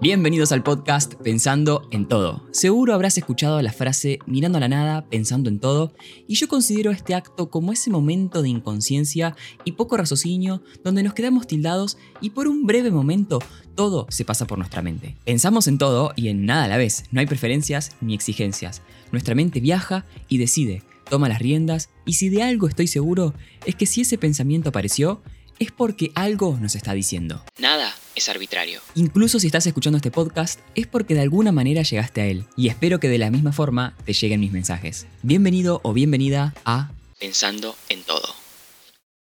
Bienvenidos 0.00 0.52
al 0.52 0.62
podcast 0.62 1.14
Pensando 1.16 1.88
en 1.90 2.06
Todo. 2.06 2.46
Seguro 2.52 2.94
habrás 2.94 3.18
escuchado 3.18 3.60
la 3.62 3.72
frase 3.72 4.20
mirando 4.26 4.58
a 4.58 4.60
la 4.60 4.68
nada, 4.68 5.04
pensando 5.10 5.50
en 5.50 5.58
todo, 5.58 5.92
y 6.28 6.36
yo 6.36 6.46
considero 6.46 6.92
este 6.92 7.16
acto 7.16 7.50
como 7.50 7.72
ese 7.72 7.90
momento 7.90 8.40
de 8.40 8.48
inconsciencia 8.48 9.34
y 9.64 9.72
poco 9.72 9.96
raciocinio 9.96 10.62
donde 10.84 11.02
nos 11.02 11.14
quedamos 11.14 11.48
tildados 11.48 11.98
y 12.20 12.30
por 12.30 12.46
un 12.46 12.64
breve 12.64 12.92
momento 12.92 13.40
todo 13.74 14.06
se 14.08 14.24
pasa 14.24 14.46
por 14.46 14.58
nuestra 14.58 14.82
mente. 14.82 15.16
Pensamos 15.24 15.66
en 15.66 15.78
todo 15.78 16.12
y 16.14 16.28
en 16.28 16.46
nada 16.46 16.64
a 16.64 16.68
la 16.68 16.76
vez, 16.76 17.02
no 17.10 17.18
hay 17.18 17.26
preferencias 17.26 17.96
ni 18.00 18.14
exigencias. 18.14 18.82
Nuestra 19.10 19.34
mente 19.34 19.58
viaja 19.58 20.06
y 20.28 20.38
decide, 20.38 20.84
toma 21.10 21.28
las 21.28 21.40
riendas, 21.40 21.90
y 22.06 22.12
si 22.12 22.28
de 22.28 22.44
algo 22.44 22.68
estoy 22.68 22.86
seguro, 22.86 23.34
es 23.66 23.74
que 23.74 23.86
si 23.86 24.02
ese 24.02 24.16
pensamiento 24.16 24.68
apareció, 24.68 25.22
es 25.58 25.72
porque 25.72 26.12
algo 26.14 26.56
nos 26.60 26.74
está 26.74 26.94
diciendo. 26.94 27.42
Nada 27.58 27.94
es 28.14 28.28
arbitrario. 28.28 28.80
Incluso 28.94 29.38
si 29.38 29.46
estás 29.46 29.66
escuchando 29.66 29.96
este 29.96 30.10
podcast, 30.10 30.60
es 30.74 30.86
porque 30.86 31.14
de 31.14 31.22
alguna 31.22 31.52
manera 31.52 31.82
llegaste 31.82 32.20
a 32.20 32.26
él. 32.26 32.44
Y 32.56 32.68
espero 32.68 33.00
que 33.00 33.08
de 33.08 33.18
la 33.18 33.30
misma 33.30 33.52
forma 33.52 33.94
te 34.04 34.12
lleguen 34.12 34.40
mis 34.40 34.52
mensajes. 34.52 35.06
Bienvenido 35.22 35.80
o 35.82 35.92
bienvenida 35.92 36.54
a 36.64 36.90
Pensando 37.18 37.76
en 37.88 38.02
Todo. 38.02 38.47